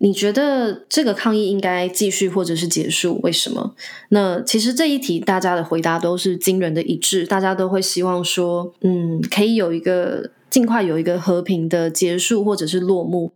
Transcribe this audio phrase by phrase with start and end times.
[0.00, 3.18] 你觉得这个抗议应该继续或者是结束？
[3.24, 3.74] 为什么？
[4.10, 13.32] 那其实这一题大家的回答都是惊人的一致，大家都会希望说，嗯，可以有一个尽快有一个和平的结束或者是落幕。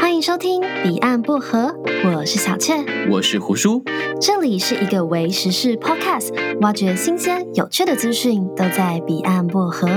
[0.00, 1.76] 欢迎收听《彼岸薄荷》，
[2.16, 2.74] 我是小雀，
[3.12, 3.84] 我是胡叔，
[4.20, 9.88] 这里是一个为时事 Podcast，挖掘新鲜有趣的资讯，都在彼岸薄荷。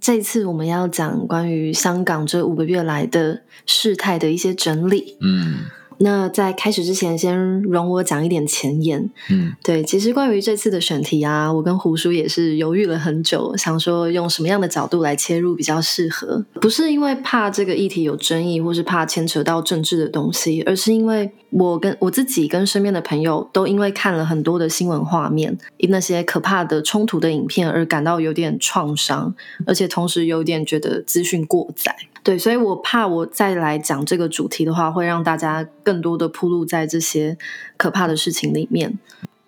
[0.00, 5.16] 这一次我们要讲关于香港这五个月来的事态的一些整理。
[5.20, 5.79] 嗯。
[6.02, 9.10] 那在开始之前，先容我讲一点前言。
[9.30, 16.44] 嗯，对，其实关于这次的选题啊，我跟胡叔也是犹豫了很久，想说用什么样的角度来切入比较适合。
[16.54, 25.58] 不是因为怕这个议题有争议，或是怕牵扯到政治的东西，而是因为我跟我自己跟身边的朋友都因为看了很多的新闻画面，
[25.90, 29.34] 那些可怕的冲突的影片而感到有点创伤，
[29.66, 31.94] 而且同时有点觉得资讯过载。
[32.22, 37.36] 对，所以我怕我再来讲这个主题的话，会让大家更多的铺路在这些
[37.76, 38.98] 可怕的事情里面。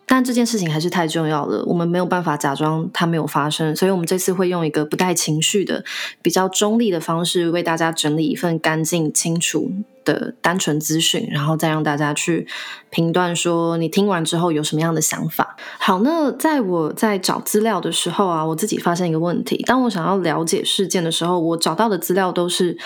[0.07, 5.85] 但这件事情还是太重要了，我们没有办法假装它没有发生，所以我们这次会用一个不带情绪的、
[6.21, 9.73] 比较中立的方式，为大家整理一份干净、清楚
[10.05, 12.47] 的单纯资讯，然后再让大家去
[12.91, 15.57] 评断，说你听完之后有什么样的想法。
[15.79, 22.79] 好，那在我在找资料的时候啊，我自己发现一个问题：当我想要了解事件的时候，我找到的资料都是。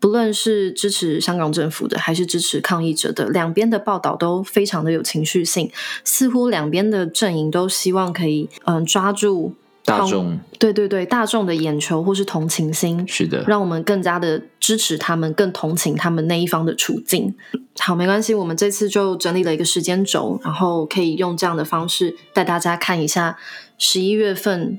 [0.00, 5.70] 不论是支持香港政府的，还是支持抗议者的，两边的报道都非常的有情绪性，
[6.02, 17.34] 似乎两边的阵营都希望可以嗯抓住大众，对对对，大众的眼球或是同情心，是的，让我们更加的支持他们，更同情他们那一方的处境。
[17.80, 23.36] 好，没关系，我们这次就整理了一个时间轴，然后可以用这样的方式带大家看一下
[23.76, 24.78] 十一月份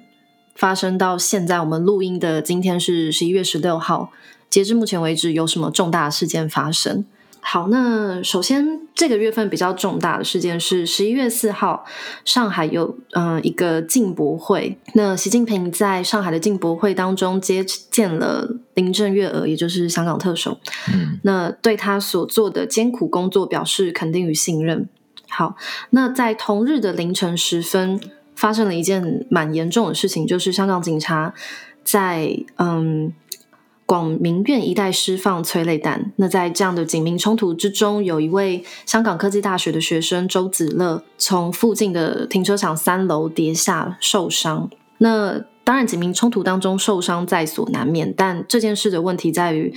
[0.55, 4.09] 发生到现在，我们录音的今天是十一月十六号。
[4.49, 7.03] 截至目前为止，有什么重大事件发生？
[7.45, 11.85] 好，那首先这个月份比较重大的事件是十一月四号，
[12.23, 14.79] 上海有嗯、呃、一个进博会。
[14.93, 20.57] 那习近平在上海的进博会当中接见了林郑月娥，也就是香港特首。
[20.91, 24.87] 嗯，那对他所做的艰苦工作表示肯定与信任。
[25.29, 25.55] 好，
[25.91, 27.99] 那在同日的凌晨时分，
[28.35, 31.33] 发生了一件蛮严重的事情，就是香港警察
[31.83, 33.13] 在嗯。
[33.93, 36.11] 广明苑一带释放催泪弹。
[36.15, 44.67] 那在这样的警民冲突之中，有一位香港科技大学的学生周子乐从附近的停车场三楼跌下受伤。
[44.97, 49.71] 那当然，警民冲突当中受伤在所难免，但这件事的问题在于，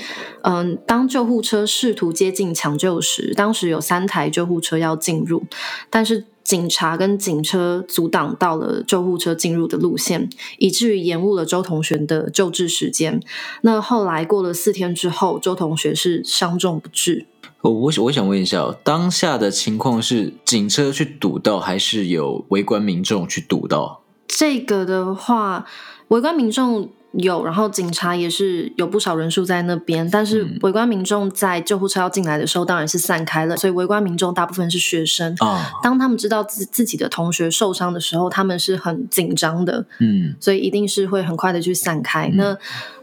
[0.45, 5.45] 嗯，当救护车试图接近抢救时，当时有三台救护车要进入，
[5.91, 6.25] 但是。
[6.47, 13.21] 警察跟警车阻挡到了救护车进入的路线，以至于延误了周同学的救治时间。
[13.63, 17.27] 那后来过了四天之后，周同学是伤重不治。
[17.63, 24.03] 我我我想问一下，当下的情况是警车去堵到，还是有围观民众去堵到？
[24.29, 25.67] 这个的话，
[26.09, 26.89] 围观民众。
[27.19, 33.57] 有，然后警察也是有不少人数在那边，但是围观民众在救护车要进来的时候，当然是散开了。
[33.57, 35.35] 所以围观民众大部分是学生。
[35.41, 39.87] 哦，当他们知道自自己的同学受伤的时候，他们是很紧张的。
[40.01, 42.29] 嗯，所以一定是会很快的去散开。
[42.29, 42.59] 嗯，那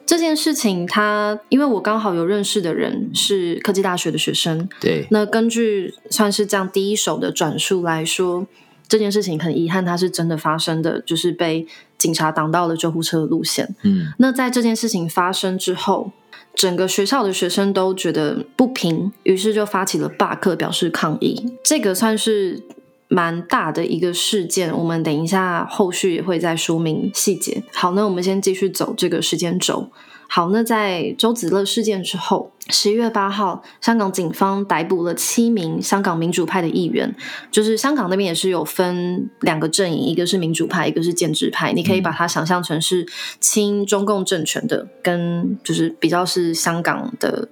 [0.06, 5.08] 这件事情他，他因为我刚好有认识的人是科技大学的学生，对。
[5.10, 8.46] 那根据算是这样第一手的转述来说，
[8.88, 11.68] 这件事情很遗憾，它是真的发生的，就是被。
[11.96, 13.74] 警察挡到了救护车的路线。
[13.84, 16.12] 嗯，那在这件事情发生之后，
[16.54, 21.54] 整个学校的学生都觉得不平，于是就发起了罢课，表示抗议。
[21.64, 22.62] 这个算是
[23.08, 24.78] 蛮大的一个事件。
[24.78, 27.64] 我们等一下后续也会再说明细节。
[27.74, 29.90] 好，那我们先继续走这个时间轴。
[30.36, 37.16] 好，那在周子乐事件之后，十一月八号，香港警方逮捕了七名香港民主派的议员。
[37.52, 41.72] 就是香港那边也是有分两个阵营，一个是民主派，一个是建制派。
[41.74, 43.06] 你可以把它想象成是
[43.40, 47.48] 亲中共政权的，跟就是比较是香港的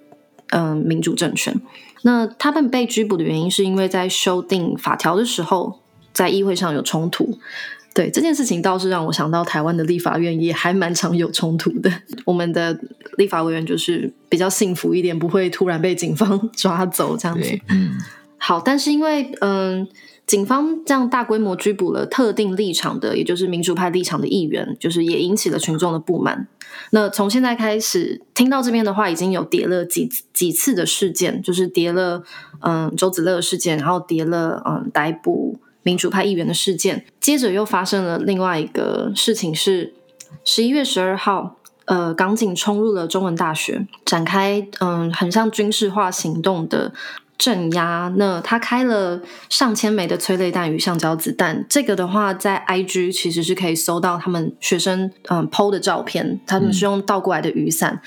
[0.49, 1.61] 嗯、呃、民主政权。
[2.01, 5.77] 那他们被拘捕的原因，是因为在修订法条的时候，
[6.11, 7.37] 在议会上有冲突。
[7.93, 11.91] 对，这件事情倒是让我想到台湾的立法院也还蛮常有冲突的。
[12.23, 12.79] 我们的
[13.17, 17.59] 立法委员就是比较幸福一点，不会突然被警方 抓走这样子。
[17.67, 17.97] 嗯，
[18.37, 19.85] 好，但是因为嗯，
[20.25, 26.47] 警方这样大规模拘捕了特定立场的，也就是民主派立场的议员，就是也引起了群众的不满。
[26.91, 32.23] 那从现在开始听到这边的话，已经有叠了几几次的事件，就是叠了
[32.61, 35.59] 嗯周子乐事件，然后叠了嗯逮捕。
[35.83, 37.05] 民主派议员的事件。
[37.19, 39.93] 接着又发生了另外一个事情是，
[40.43, 46.93] 十一月十二号，呃，港警冲入了中文大学，展开嗯、呃，很像军事化行动的。
[47.37, 49.19] 镇压，那他开了
[49.49, 51.65] 上千枚的催泪弹与橡胶子弹。
[51.67, 57.99] 这个的话，在 IG 其实是可以搜到他们学生嗯 PO 的照片，他们是用倒过来的雨伞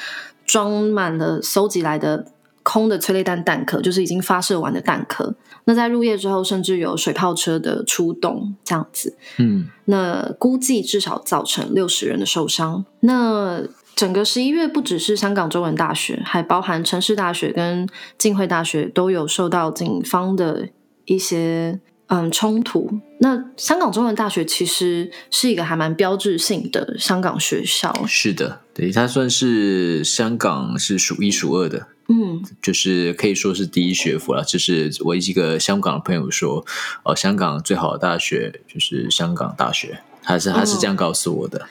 [0.46, 2.26] 装满了搜集来的
[2.64, 5.36] 空的催泪弹弹壳，就是已经发射完的弹壳。
[5.66, 9.16] 那在入夜之后，甚至有水炮车的出动，这样子。
[9.38, 12.84] 嗯，那估计至少造成六十人的受伤。
[13.00, 13.62] 那
[13.94, 17.88] 整个十一月不只是香港中文大学，还包含城市大学跟
[18.18, 20.68] 浸会大学都有受到警方的
[21.04, 21.78] 一些
[22.08, 22.90] 嗯冲突。
[23.20, 28.04] 那香港中文大学其实是一个还蛮标志性的香港学校。
[28.06, 34.44] 是的，对，它算是香港是数一数二的，嗯，就是可以说是第一学府了。
[34.44, 36.64] 就是我一个香港的朋友说，
[37.02, 41.58] 哦，香港最好的大学就是香港大学，他是他是这样告诉我的。
[41.58, 41.68] 嗯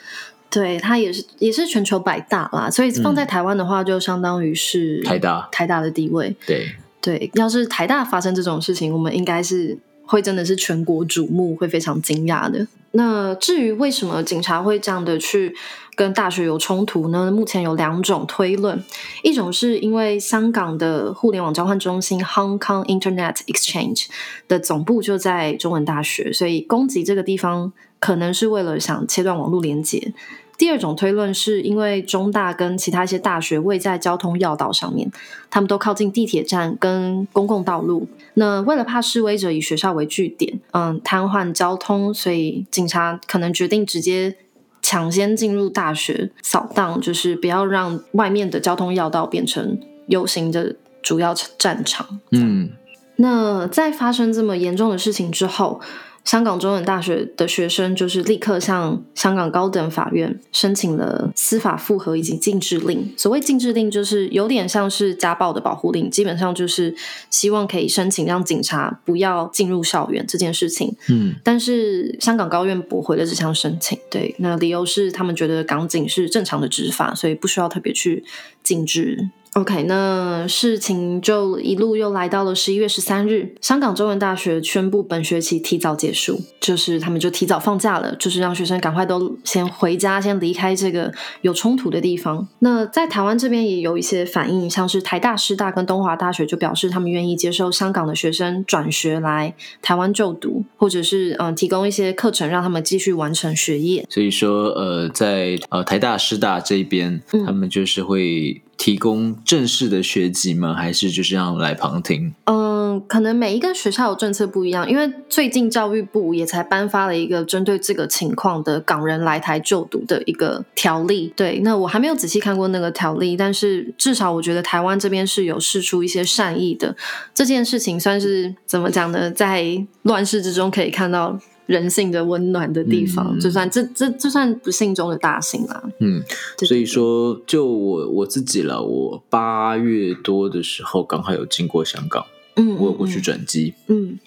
[0.50, 6.36] 对，它也是也是全球百大啦，所以放在台湾的话，就相当于是台大台大的地位。
[6.46, 12.66] 对对，要是台大发生这种事情，我们应该是会真的是全国瞩目，会非常惊讶的。
[12.92, 15.52] 那至于为什么警察会这样的去
[15.96, 17.28] 跟大学有冲突呢？
[17.28, 18.80] 目前有两种推论，
[19.24, 24.06] 一种是因为香港的互联网交换中心 Hong Kong Internet Exchange
[24.46, 30.12] 的总部就在中文大学，所以攻击这个地方可能是为了想切断网络连接。
[30.56, 35.10] 第二种推论是因为中大跟其他一些大学位在交通要道上面，
[35.50, 38.06] 他们都靠近地铁站跟公共道路。
[38.34, 44.36] 那为了怕示威者以学校为据点，嗯，瘫痪交通，所以警察可能决定直接
[44.80, 52.20] 抢先进入大学扫荡，就是不要让外面的交通要道变成游行的主要战场。
[52.30, 52.70] 嗯，
[53.16, 55.80] 那在发生这么严重的事情之后。
[56.24, 63.12] 香港中文大学的学生就是立刻向香港高等法院申请了司法复核以及禁制令。
[63.16, 66.94] 所谓禁制令，就是有点像是家暴的保护令，基本上就是
[67.28, 70.96] 希望可以申请让警察不要进入校园这件事情。
[71.10, 73.98] 嗯，但是香港高院驳回了这项申请。
[74.10, 78.24] 对，那理由是他们觉得港警是正常的执法，所以不需要特别去
[78.62, 79.28] 禁制。
[79.54, 91.12] OK，那事情就一路又来到了十一月十三日，香港中文大学宣布本学期提早结束，就是他们就提早放假了，就是让学生赶快都先回家，先离开这个
[91.42, 92.48] 有冲突的地方。
[92.58, 104.04] 那在台湾这边也有一些反应，像是台大、师大跟东华大学就表示他们愿意接受香港的学生转学来台湾就读，或者是嗯提供一些课程让他们继续完成学业。
[104.10, 108.60] 所以说，呃，在呃台大、师大这边，他们就是会。
[108.76, 110.74] 提供正式的学籍吗？
[110.74, 112.34] 还是就是让来旁听？
[112.44, 121.32] 嗯，可能每一个学校的政策不一样，因为最近教育部也才颁发了一个针对这个情况的港人来台就读的一个条例。
[121.34, 126.94] 对，那我还没有仔细看过那个条例，但是至少我觉得台湾这边是有释出一些善意的。
[127.32, 129.30] 这件事情算是怎么讲呢？
[129.30, 131.38] 在乱世之中可以看到。
[131.66, 135.82] 人性的温暖的地方，嗯、就算这这这算不幸中的大幸啦。
[135.98, 136.22] 嗯，
[136.58, 142.26] 所以说，就我我自己了，我八月多的时候刚好有经过香港，
[142.56, 144.18] 嗯，我有过去转机，嗯，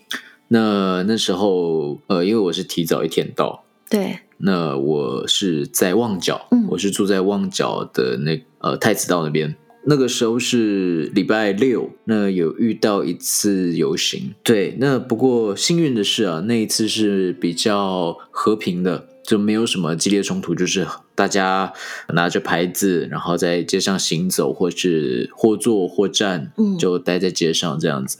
[0.48, 9.56] 那那时候呃，因为我是提早一天到，对，那我是在旺角，嗯，我是住在旺角的那呃太子道那边。
[9.86, 21.72] 那个时候是礼拜六，那有遇到一次游行，对，那不过幸运的是啊，那一次是比较和平的，就没有什么激烈冲突，就是大家
[22.14, 28.18] 拿着牌子，然后在街上行走，或是或坐或站，嗯，就待在街上这样子，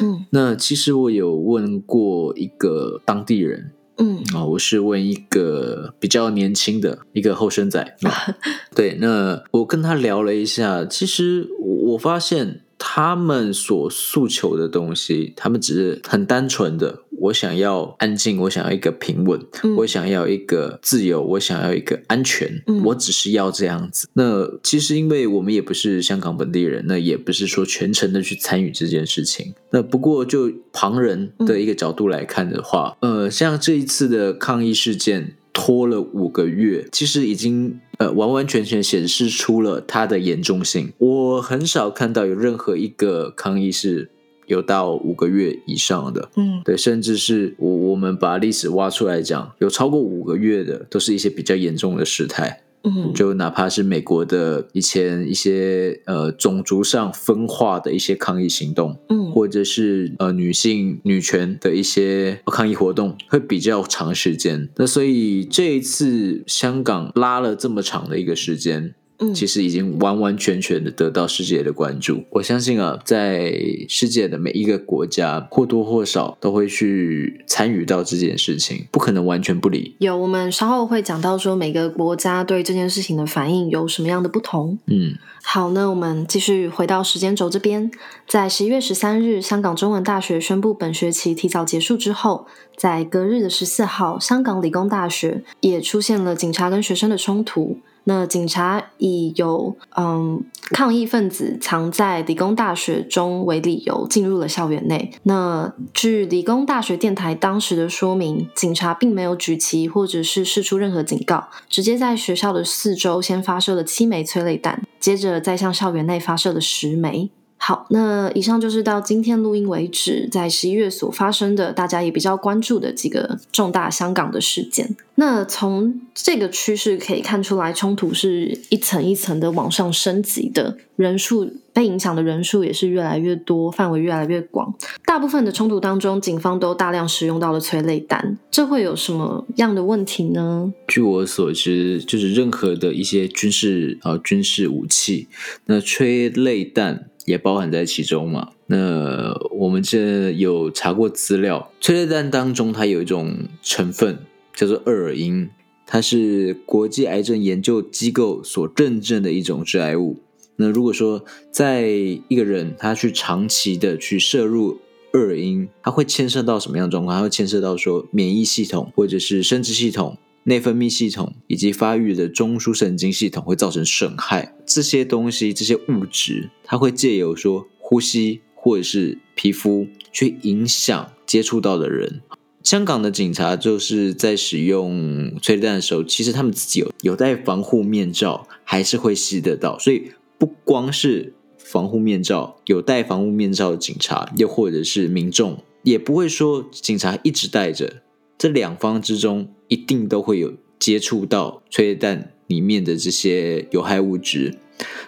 [0.00, 3.72] 嗯，那其实我有问过一个当地人。
[3.98, 7.96] 嗯，哦，我是问一个比较年轻的一个后生仔，
[8.74, 17.02] 对，那我跟他聊了一下，其实我发现他们所诉求的东西，他们只是很单纯的。
[17.20, 24.08] 我想要安静，我想要一个平稳，嗯、我想要一个自由，我想要一个安全，嗯、我只是要这样子。
[24.12, 29.54] 那其实因为我们也不是香港本地人，那也不是说全程的去参与这件事情。
[29.70, 40.92] 那不过就旁人的一个角度来看的话，嗯、呃，像这一次的抗议事件拖了五个月，其实已经呃完完全全显示出了它的严重性。
[40.98, 44.10] 我很少看到有任何一个抗议是。
[44.48, 52.62] 有到五个月以上的，嗯，对，甚至是我我们把历史挖出来讲，有超过五个月的，都是一些比较严重的事态。
[52.84, 64.68] 嗯，就哪怕是美国的以前一些呃种族上分化的一些抗议行动，嗯，或者是呃女性女权的一些抗议活动，会比较长时间。
[64.76, 68.94] 那所以这一次香港拉了这么长的一个时间。
[69.18, 72.24] 嗯，其实已经完完全全的得到世界的关注。
[72.30, 73.52] 我相信啊，在
[73.88, 79.96] 世界的每一个国家或多或少都会去参与到这件事情，不可能完全不理。
[79.98, 84.78] 有，我们稍后会讲到说每个国家对这件事情的反应有什么样的不同。
[84.86, 87.90] 嗯，好，那我们继续回到时间轴这边，
[88.26, 92.46] 在十一月十三日，香港中文大学宣布本学期提早结束之后，
[92.76, 97.78] 在隔日的十四号，香港理工大学也出现了警察跟学生的冲突。
[98.04, 105.12] 那警察以有嗯抗议分子藏在理工大学中为理由进入了校园内。
[105.24, 117.30] 那据理工大学电台当时的说明，警察并没有举旗或者是释出任何警告，直接在学校的四周先发射了七枚催泪弹，接着再向校园内发射了十枚。
[117.60, 124.96] 好，那以上就是到今天录音为止，在十一月所发生的，大家也比较关注的几个重大香港的事件。
[125.16, 134.72] 那从这个趋势可以看出来，冲突是一层一层的往上升级的，人数被影响的人数也是越来越多，范围越来越广。
[135.04, 140.72] 大部分的冲突当中，警方都大量使用到了催泪弹，这会有什么样的问题呢？
[140.86, 145.26] 据我所知，就是任何的一些军事啊军事武器，
[145.66, 147.10] 那催泪弹。
[147.28, 148.52] 也包含在其中嘛？
[148.66, 154.18] 那我们这有查过资料，催泪弹当中它有一种成分
[154.54, 155.50] 叫做二尔英，
[155.86, 160.16] 它是国际癌症研究机构所认证的一种致癌物。
[160.56, 164.78] 那如果说在一个人他去长期的去摄入
[165.12, 167.16] 二尔英，它会牵涉到什么样的状况？
[167.16, 170.16] 它会牵涉到说免疫系统或者是生殖系统。
[170.48, 182.22] 内分泌系统以及发育的中枢神经系统会造成损害，这些东西、这些物质，它会借由说呼吸或者是皮肤去影响接触到的人。
[182.64, 189.78] 香港的警察就是在使用催泪弹的时候，其实他们自己有有戴防护面罩，还是会吸得到。
[189.78, 198.02] 所以不光是防护面罩，有戴防护面罩的警察，又或者是民众，也不会说警察一直戴着。
[198.36, 204.58] 这两方之中，一定都会有接触到催泪弹里面的这些有害物质。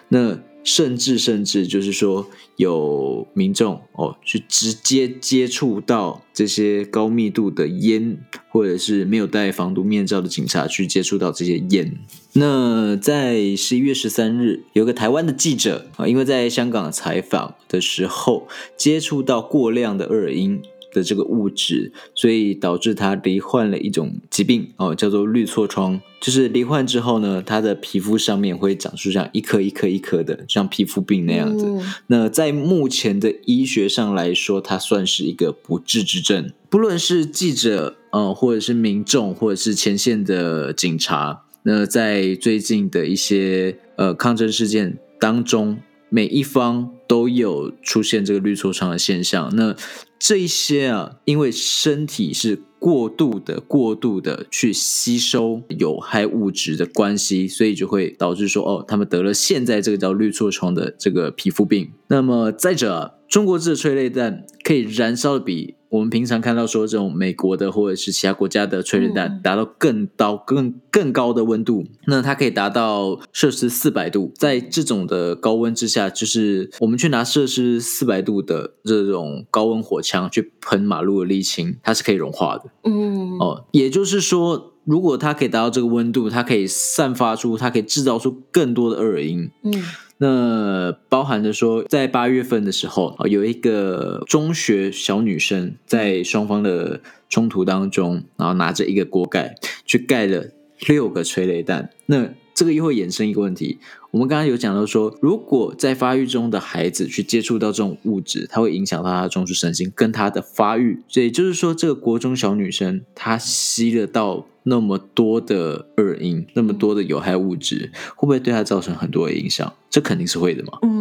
[0.09, 11.97] 那甚至甚至就是说，有民众哦，去直接接触到这些高密度的烟，或者是没有戴防毒面罩的警察去接触到这些烟。
[12.33, 20.61] 那在十一月十三日，有个台湾的记者啊，因为在香港采访的时候，接触到过量的二英。
[20.93, 25.99] 的这个物质，所以导致他罹患了一种疾病哦，叫做绿痤疮。
[26.19, 31.65] 就是罹患之后呢，他的皮肤上面会长出像一颗一颗一颗的，像皮肤病那样子。
[31.65, 31.81] 嗯。
[32.07, 36.51] 那在目前的医学上来说，它算是一个不治之症。
[36.69, 45.79] 不论是记者，呃，或者是民众，或者是前线的警察，那在最近的一些呃抗争事件当中，
[46.13, 49.49] 每一方都有出现这个绿痤疮的现象。
[49.55, 49.75] 那
[50.19, 61.91] 这一些啊，因为身体是过度的、过度的去吸收有害物质的关系，所以就会导致说，哦，他们得了现在这个叫绿痤疮的这个皮肤病。
[62.09, 74.31] 那么再者啊，中国制的催泪弹可以燃烧的比我们平常看到说这种美国的或者是其他国家的催泪弹达到更高、更更高的温度，那它可以达到摄氏四百度。
[74.35, 82.71] 在这种的高温之下，就是我们去拿摄氏四百度的这种高温火枪去喷马路的沥青，它是可以融化的。
[82.85, 89.51] 嗯，哦，也就是说，如果它可以达到这个温度，它可以散发出，它可以制造出更多的二尔英。
[89.63, 89.73] 嗯。
[90.23, 100.45] 那包含着说，在八月份的时候，有一个中学小女生在双方的冲突当中，然后拿着一个锅盖去盖了
[100.87, 101.89] 六个催泪弹。
[102.05, 103.79] 那这个又会衍生一个问题，
[104.11, 111.01] 我们刚刚有讲到说，如果在发育中的孩子去接触到这种物质，它会影响到他的中枢神经跟他的发育。
[111.07, 114.45] 所以就是说，这个国中小女生她吸了到。
[114.63, 119.73] 那么多的二英，那么多的有害物质，会不会对她造成很多的影响？
[119.89, 120.77] 这肯定是会的嘛。
[120.83, 121.00] 嗯，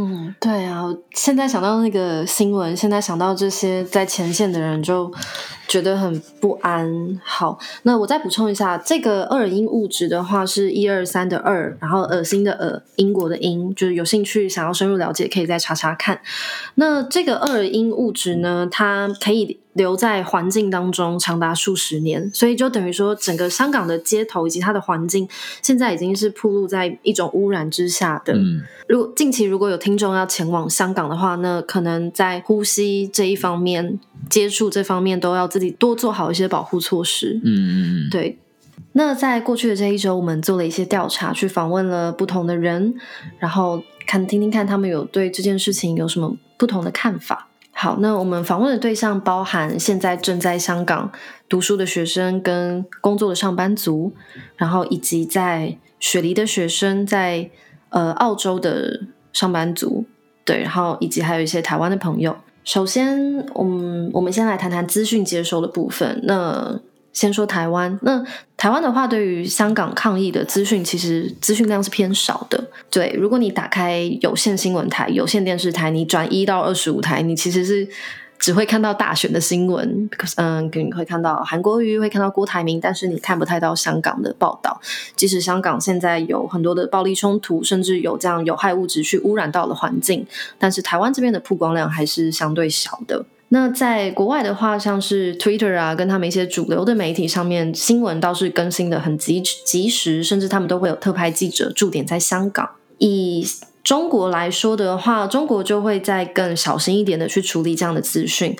[0.93, 5.13] 对啊，现在想到那个新闻，现在想到这些在前线的人，就
[5.69, 7.21] 觉得很不安。
[7.25, 16.21] 好，那我再补充一下，这个二因物质的话是一二三的二，然后恶心的恶，英国的英，就是有兴趣想要深入了解，可以再查查看。
[16.77, 19.59] 那这个二因物质呢，它可以。
[19.75, 25.29] 留在环境当中长达数十年，所以就等于说，整个香港的街头以及它的环境，
[25.63, 28.33] 现在已经是暴露在一种污染之下的。
[28.35, 33.99] 嗯，如果近期如果有听众要前往香港的话，那可能在呼吸这一方面、
[34.31, 37.39] 接触这方面，都要自己多做好一些保护措施。
[37.45, 38.39] 嗯嗯嗯，对。
[38.93, 42.95] 那在过去的这一周，我们做了一些调查，去访问了不同的人，
[43.39, 47.49] 然后看听听看他们有对这件事情有什么不同的看法。
[47.73, 51.13] 好，那我们访问的对象包含现在正在香港
[51.47, 54.15] 读书的学生跟工作的上班族，
[54.57, 57.51] 然后以及在雪梨的学生，在
[57.91, 60.07] 呃澳洲的上班族，
[60.51, 62.37] 对，然后以及还有一些台湾的朋友。
[62.65, 66.21] 首先，我们我们先来谈谈资讯接收的部分。
[66.25, 66.77] 那
[67.13, 68.25] 先说台湾，那
[68.57, 72.65] 台湾的话，对于香港抗议的资讯，其实资讯量是偏少的。
[72.91, 77.87] 对，如果你打开有线新闻台、有线电视台，你转一到二十五台，你其实是
[78.41, 84.81] 只会看到大选的新闻，嗯，你会看到韩国瑜，会看到郭台铭，但是你看不太到香港的报道。
[85.15, 90.27] 即使香港现在有很多的暴力冲突，甚至有这样有害物质去污染到了环境，
[90.59, 93.27] 但是台湾这边的曝光量还是相对小的。
[93.51, 102.71] 那在国外的话，像是 Twitter 啊，跟他们一些主流的媒体上面，新闻倒是更新的很及及时，甚至他们都会有特派记者驻点在香港。
[102.99, 103.47] 以
[103.83, 108.57] 中国来说的话，中国就会再更小心一点的去处理这样的资讯，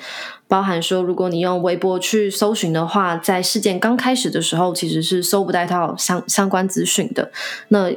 [0.47, 7.31] 包含说，如果你用微博去搜寻的话，在事件刚开始的时候，其实是搜不到相相关资讯的。
[7.67, 7.91] 那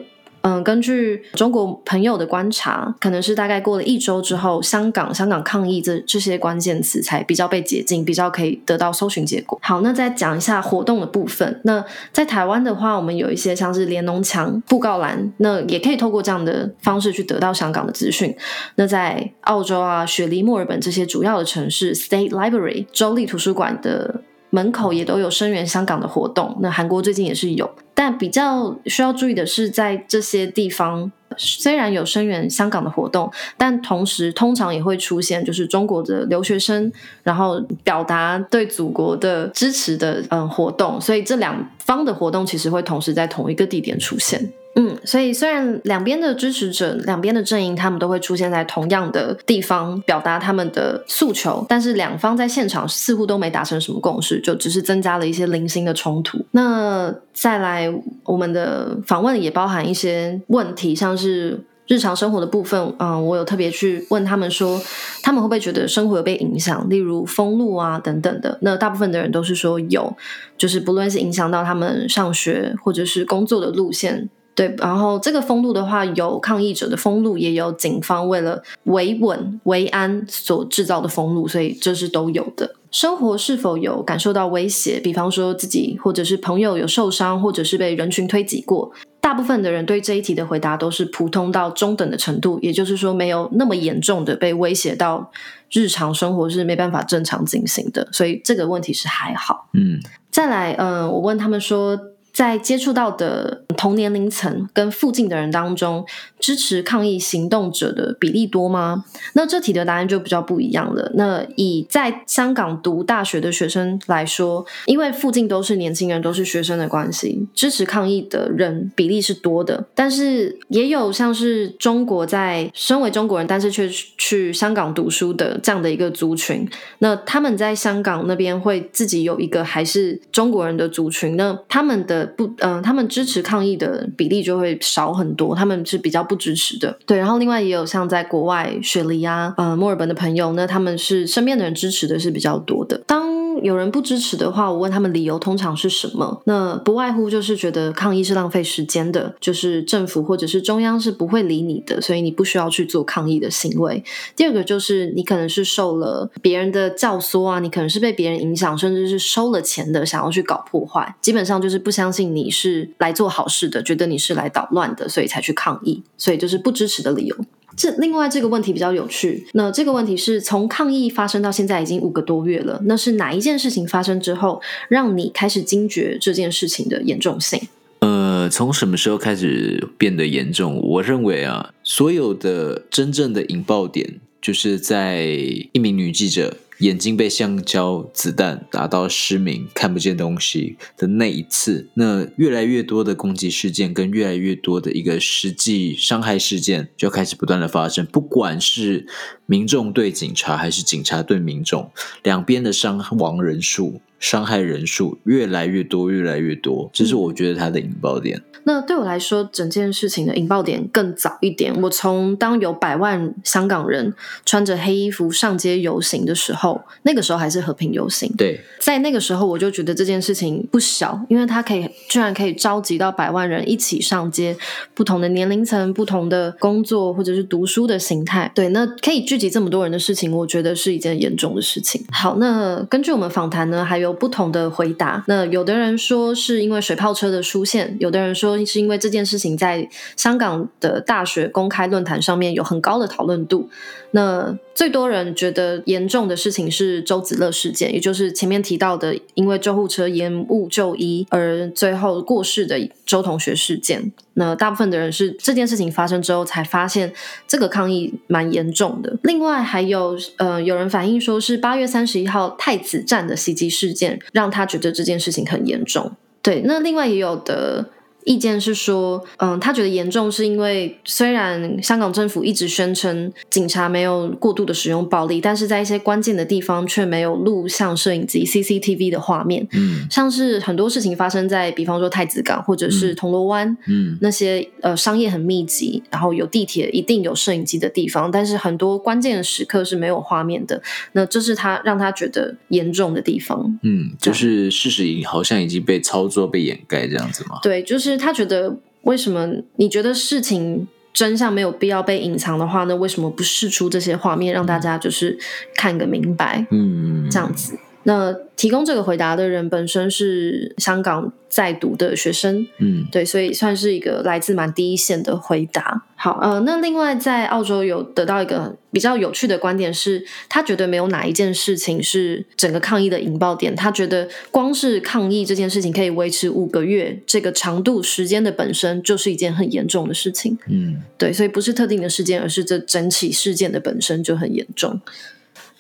[0.47, 9.59] 嗯，根据中国朋友的观察，可能是大概过了一周之后，香港香港抗议这这些关键词才比较被解禁，比较可以得到搜寻结果。
[9.63, 11.63] 好，那再讲一下活动的部分。
[11.65, 11.83] 那
[12.13, 18.37] 在台湾的话，我们有一些像是连农墙、布告栏，那也可以透过这样的方式去得到香港的资讯。
[18.75, 24.21] 那在澳洲啊、雪梨、墨尔本这些主要的城市，State Library 州立图书馆的。
[24.54, 36.92] 门口也都有声援香港的活动，那韩国最近也是有，但比较需要注意的是，在这些地方虽然有声援香港的活动，但同时通常也会出现就是中国的留学生，
[37.25, 44.52] 然后表达对祖国的支持的嗯活动，所以这两方的活动其实会同时在同一个地点出现。
[44.76, 56.45] 嗯，所以虽然两边的支持者、两边的阵营，他们都会出现在同样的地方表达他们的诉求，但是两方在现场似乎都没达成什么共识，就只是增加了一些零星的冲突。
[56.50, 57.89] 那再来，
[58.25, 62.93] 我们的访问也包含一些问题，像是日常生活的部分。
[62.99, 64.80] 嗯，我有特别去问他们说，
[65.23, 68.58] 他们会不会觉得生活有被影响，例如封路啊等等的。
[68.63, 70.17] 那大部分的人都是说有，
[70.58, 74.28] 就是不论是影响到他们上学或者是工作的路线。
[74.54, 82.76] 对，然后这个封路的话，有抗议者的封路，也有警方为了维稳维安所制造的封路，所以这是都有的。
[82.93, 85.00] 生活是否有感受到威胁？
[85.00, 88.93] 比方说自己或者是朋友有受伤，或者是被人群推挤过。
[89.21, 95.32] 大部分的人对这一题的回答都是普通到中等的程度，也就是说没有那么严重的被威胁到
[95.73, 99.69] 日常生活是没办法正常进行的，所以这个问题是还好。
[99.73, 99.99] 嗯，
[100.30, 101.99] 再来，嗯、呃，我问他们说。
[102.34, 106.04] 在接触到的同年龄层跟附近的人当中，
[106.40, 109.04] 支持抗议行动者的比例多吗？
[109.34, 111.12] 那这题的答案就比较不一样了。
[111.14, 119.86] 那以在香港读大学的学生来说，因为附近都是年轻人，都是学生的关系，支持抗议的人比例是多的。
[119.94, 126.68] 但是也有像是中国在身为中国人，但是却去香港读书的这样的一个族群。
[126.99, 132.24] 那他们在香港那边会自己有一个还是中国人的族群，那他们的。
[132.26, 136.99] 不，嗯、他们支持抗议的比例就会少很多，他们是比较不支持的。
[137.06, 143.00] 对，然后另外也有像在国外雪梨啊、呃，墨尔本的朋友，那他们是身边的人支持的是比较多的。
[143.06, 146.43] 当有人不支持的话，我问他们理由通常是什么？
[146.45, 154.02] 那不外乎就是觉得抗议是浪费时间的，就是政府或者是中央是不会理你的，所以你不需要去做抗议的行为。
[154.34, 161.14] 第二个就是你可能是受了别人的教唆啊，你可能是被别人影响，甚至是收了钱的，想要去搞破坏。
[161.21, 167.36] 基本上就是不相信你是来做好事的，觉得你是来捣乱的，所以才去抗议，所以就是不支持的理由。
[167.76, 169.47] 这另外这个问题比较有趣。
[169.52, 172.80] 那这个问题是从抗议发生到现在已经五个多月了。
[172.84, 177.60] 那是哪一件事情发生之后，让你开始惊觉这件事情的严重性？
[178.00, 180.78] 呃，从什么时候开始变得严重？
[180.82, 185.25] 我认为啊，所有的真正的引爆点就是在
[185.73, 199.06] 一名女记者眼睛被橡胶子弹打到失明，看不见东西的那一次，那越来越多的攻击事件跟越来越多的一个实际伤害事件就开始不断的发生，不管是
[199.47, 201.91] 民众对警察还是警察对民众，
[202.23, 208.43] 两边的伤亡人数、伤害人数越来越多，越来越多，这是我觉得它的引爆点。
[208.67, 211.78] 那对我来说，整件事情的引爆点更早一点。
[211.83, 214.15] 我从当有百万香港人
[214.47, 218.33] 穿着黑衣服上街游行的时候，那个时候还是和平游行。
[218.39, 224.57] 对，在那个时候，我就觉得这件事情不小，因为它可以居然可以召集到百万人一起上街，
[224.95, 228.50] 不同的年龄层、不同的工作或者是读书的形态。
[228.54, 232.04] 对，那可以聚集这么多人的事情，我觉得是一件严重的事情。
[232.12, 235.25] 好，那根据我们访谈呢，还有不同的回答。
[235.26, 238.54] 那有的人说是因为水炮车的出现，有的人说。
[238.64, 243.68] 是因为这件事情在香港的大学公开论坛上面有很高的讨论度。
[244.17, 254.13] 那最多人觉得严重的事情是周子乐事件，也就是前面提到的因为救护车延误就医而最后过世的周同学事件。
[254.35, 257.13] 那大部分的人是这件事情发生之后才发现
[257.49, 259.19] 这个抗议蛮严重的。
[259.25, 266.13] 另外还有呃有人反映说是八月三十一号太子站的袭击事件让他觉得这件事情很严重。
[266.41, 267.87] 对，那另外也有的。
[268.25, 279.69] 意见是说，嗯，他觉得严重是因为虽然香港政府一直宣称警察没有过度的使用暴力，但是在一些关键的地方却没有录像摄影机 CCTV 的画面。
[279.73, 290.82] 嗯，像是很多事情发生在，比方说太子港或者是铜锣湾，嗯，那些呃商业很密集，然后有地铁一定有摄影机的地方，但是很多关键的时刻是没有画面的。
[291.13, 293.78] 那这是他让他觉得严重的地方。
[293.82, 297.58] 嗯，就是事实已好像已经被操作、被掩盖这样子吗？
[297.63, 298.14] 对，就是。
[298.17, 305.39] 他觉得，为什么你觉得事情真相没有必要被隐藏的话，那为什么不试出这些画面，让大家就是
[305.75, 306.67] 看个明白？
[306.71, 307.79] 嗯，这样子。
[308.04, 316.02] 那提供这个回答的人本身是香港在读的学生，嗯，对，所以算是一个来自蛮第一线的回答。
[316.14, 323.75] 好，呃，那另外在澳洲有得到一个比较有趣的观点是，他觉得没有哪一件事情是整个抗议的引爆点。
[323.75, 330.56] 他觉得光是抗议这件事情可以维持五个月这个长度时间的本身就是一件很严重的事情。
[330.69, 335.00] 嗯，对，所以不是特定的事件，而是这整起事件的本身就很严重。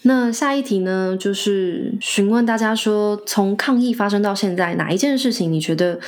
[0.06, 5.98] 那下一题呢，就是询问大家说，从抗议发生到现在，哪一件事情你觉得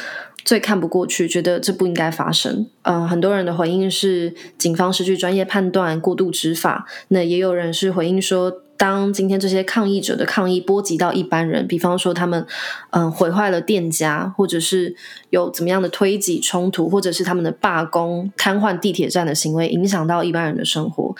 [0.45, 2.67] 最看不过去，觉得这不应该发生？
[2.83, 6.87] 嗯、很多人的回应是警方失去专业判断、过度执法。
[7.09, 12.47] 那也有人是回应说，当今天这些抗议者的抗议波及到一般人，比方说他们
[12.91, 14.95] 嗯、呃、毁坏了店家，或者是
[15.31, 21.17] 有怎么样的推挤冲突，或者是他们的罢工、瘫痪地铁站的行为，影响到一般人的生活。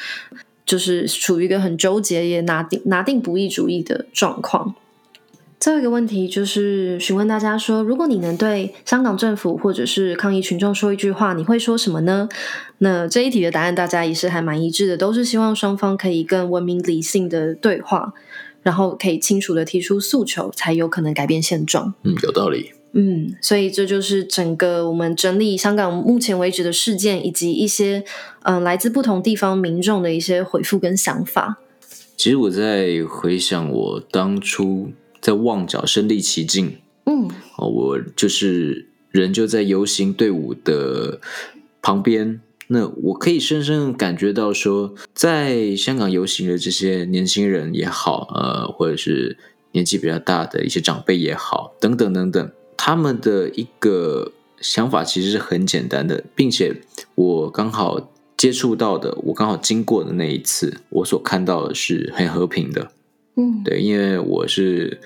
[0.67, 4.75] 就是处于一个很纠结也拿定拿定不义主义的状况。
[5.59, 12.29] 最后一个问题就是询问大家说，如果你能对香港政府或者是抗议群众说一句话，你会说什么呢？
[12.79, 18.13] 那这一题的答案大家也是还蛮一致的，都是希望双方可以更文明理性的对话，
[18.63, 21.95] 然后可以清楚的提出诉求，才有可能改变现状。
[22.03, 22.73] 嗯，有道理。
[22.99, 28.03] 嗯，所以这就是整个我们整理香港目前为止的事件，以及一些
[28.45, 31.59] 嗯、呃、来自不同地方民众的一些回复跟想法。
[32.17, 37.29] 其实我在回想我当初在旺角身历其境，嗯，
[37.59, 41.21] 我就是人就在游行队伍的
[41.83, 49.37] 旁边，那我可以深深感觉到说，在香港游行的这些年轻人也好，呃，或者是
[49.73, 52.51] 年纪比较大的一些长辈也好，等等等等。
[52.87, 56.83] 他们的一个想法其实是很简单的，并且
[57.17, 62.93] 我刚好接触到的，我刚好经过的那一次，我所看到的是很和平的。
[63.35, 65.01] 嗯，对，因为我是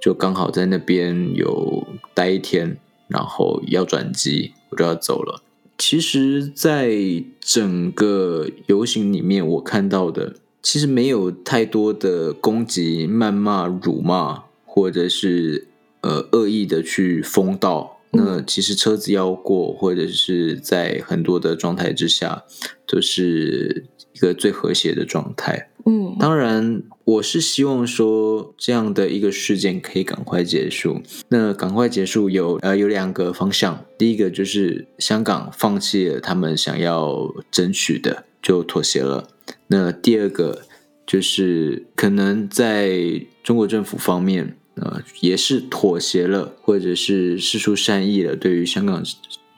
[0.00, 2.76] 就刚好在那边有待一天，
[3.08, 5.42] 然后要转机，我就要走了。
[5.76, 6.94] 其实，在
[7.40, 15.66] 整个游行里面，我看到的其实没有太多的攻击、谩骂、辱骂，或者是。
[16.04, 22.44] 呃，恶意的去封道，那其实车子要过，或者是在很多的状态之下，
[22.86, 25.70] 都是一个最和谐的状态。
[25.86, 31.00] 嗯，当然，我是希望说这样的一个事件可以赶快结束。
[31.30, 39.28] 那赶快结束有呃有两个方向，第一个就是香港放弃了他们想要争取的，就妥协了。
[39.68, 40.60] 那第二个
[41.06, 44.58] 就是可能在中国政府方面。
[44.76, 48.34] 呃，也是妥协了，或者是释出善意了。
[48.34, 49.02] 对于香港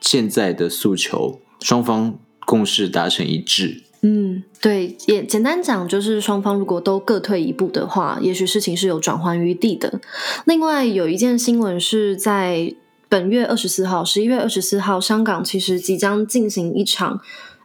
[0.00, 3.83] 现在的诉求，双方共识达成一致。
[4.02, 10.00] 嗯，对，也简单讲，就是双方如果都各退一步的话，也许事情是有转圜余地的。
[10.44, 12.74] 另外有一件新闻是在
[13.09, 17.20] 本月二十四号，十一月二十四号，香港其实即将进行一场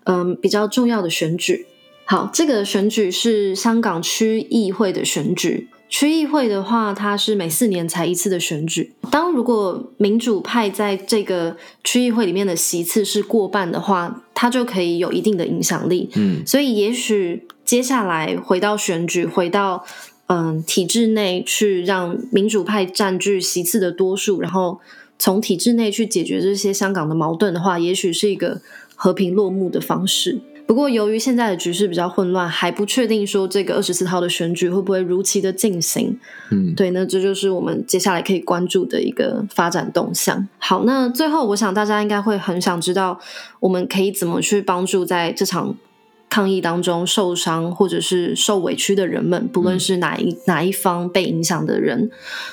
[0.05, 1.67] 嗯比较重要的选举。
[2.05, 5.67] 好，这个选举是香港区议会的选举。
[5.91, 8.93] 区议会的话，它是每四年才一次的选举。
[9.11, 16.09] 当如果民主派在这个区议会里面的席次是过半的话，它就可以有一定的影响力。
[16.15, 19.85] 嗯，所以也许接下来回到选举，回到
[20.27, 24.79] 嗯体制内去让民主派占据席次的多数，然后
[25.19, 28.61] 从体制内去解决这些香港的矛盾的话，也许是一个
[28.95, 30.39] 和平落幕的方式。
[30.65, 36.17] 不过，由于现在的局势比较混乱，还不确定说这个二十四号的选举会不会如期的进行。
[36.49, 40.47] 嗯，对，那这就是我们接下来可以关注的一个发展动向。
[40.57, 43.19] 好，那最后我想大家应该会很想知道，
[43.59, 45.75] 我们可以怎么去帮助在这场
[46.29, 52.09] 抗议当中受伤或者是受委屈的人们，不论是哪一、嗯、哪一方被影响的人。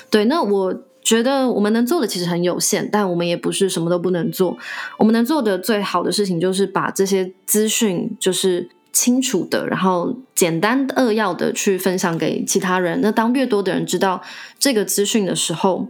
[0.09, 0.81] 对，那我。
[1.09, 4.55] 觉得我们能做的其实很有限，但我们也不是什么都不能做。
[4.99, 12.99] 我们能做的最好的事情就是把这些资讯就是清楚的，然后简单扼要的去分享给其他人。
[13.01, 14.21] 那当越多的人知道
[14.59, 15.87] 这个资讯的时候，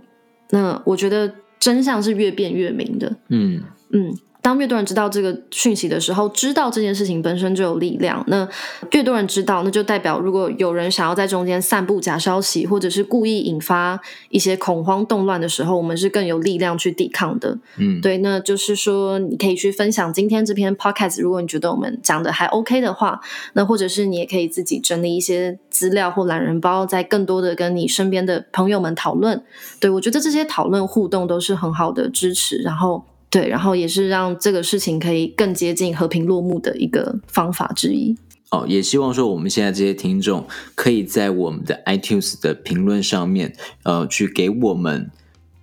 [0.52, 1.30] 那我觉得
[1.60, 3.18] 真相是越辩越明的。
[3.28, 4.18] 嗯嗯。
[4.42, 8.24] 当越多人知道这个讯息的时候，知道这件事情本身就有力量。
[8.28, 8.48] 那
[8.92, 14.00] 越多人知道，那就代表如果有人想要在中间散布假消息，或者是故意引发
[14.30, 17.58] 一些恐慌动乱的时候，我们是更有力量去抵抗的。
[17.78, 18.20] 嗯，对。
[18.20, 23.20] 那就是说，你可以去分享今天这篇 podcast，如果你觉得我们讲的还 OK 的话，
[23.54, 29.44] 那或者是你也可以自己整理一些资料或懒人包，再更多的跟你身边的朋友们讨论。
[29.82, 32.60] 对，我觉得这些讨论互动都是很好的支持。
[32.60, 33.04] 然后。
[33.30, 38.18] 对，然后也是让这个事情可以更接近和平落幕的一个方法之一。
[38.50, 45.12] 哦，也希望说我们现在这些听众可以在我们的 iTunes 的评论上面，呃，去给我们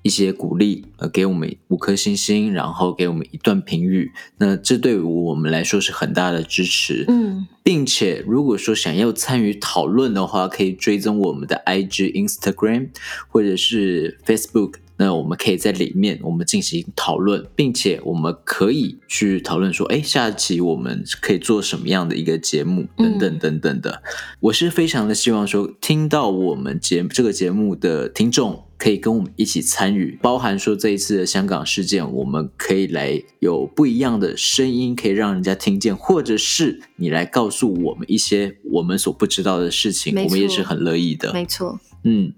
[0.02, 4.12] 一些鼓励，呃，给我们五颗星星，然后给我们一段评语。
[4.38, 7.04] 那这对于我们来说是很大的支持。
[7.08, 12.90] 嗯，并且如果说想要参与讨论的话，可以追踪我们的 IG、Instagram
[13.28, 14.74] 或者是 Facebook。
[14.98, 24.02] 那我们可以在里面，我们进行讨论，并且我们可以去讨论说，哎，下期我们可以做什么样的一个节目，等等等等的。
[24.04, 24.12] 嗯。
[24.40, 41.32] 我是非常的希望说，听到我们节这个节目的听众可以跟我们一起参与，包含说这一次的香港事件，我们可以来有不一样的声音，可以让人家听见，或者是你来告诉我们一些我们所不知道的事情，我们也是很乐意的。
[41.34, 42.32] 没错，嗯。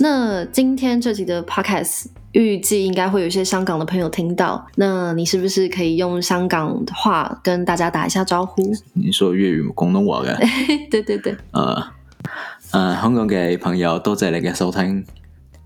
[0.00, 8.62] 那今天这集的 podcast 预计应该会有一些香港的朋友听到，那你是不是可以用香港话跟大家打一下招呼？
[8.94, 10.36] 你说粤语、广东话嘅？
[10.90, 11.36] 对 对对。
[11.52, 11.82] 呃
[12.72, 15.04] 呃，香港嘅朋友多谢你嘅收听。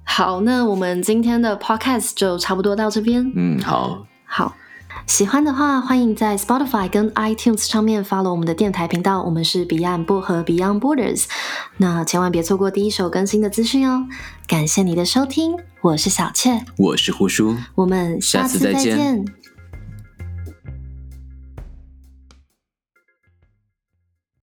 [0.04, 3.30] 好，那我们今天的 podcast 就差不多到这边。
[3.34, 4.06] 嗯，好。
[4.24, 4.54] 好。
[5.06, 9.22] 喜欢的话，欢迎在 Spotify 跟 iTunes 上面 follow 我们的电台频道。
[9.22, 11.24] 我们是彼岸薄荷 Beyond Borders，
[11.76, 14.06] 那千万别错过第一手更新的资讯哦。
[14.46, 19.24] 感谢你的收听，我是小雀，我是胡叔，我们下次再见。